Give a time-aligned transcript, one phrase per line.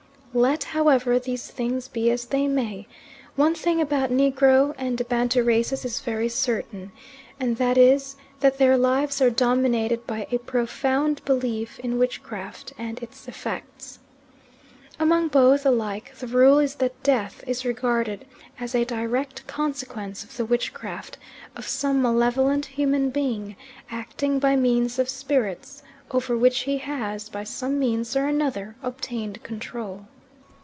[0.33, 2.87] Let, however, these things be as they may,
[3.35, 6.93] one thing about Negro and Bantu races is very certain,
[7.37, 13.03] and that is that their lives are dominated by a profound belief in witchcraft and
[13.03, 13.99] its effects.
[14.97, 18.25] Among both alike the rule is that death is regarded
[18.57, 21.17] as a direct consequence of the witchcraft
[21.57, 23.57] of some malevolent human being,
[23.89, 29.43] acting by means of spirits, over which he has, by some means or another, obtained
[29.43, 30.05] control.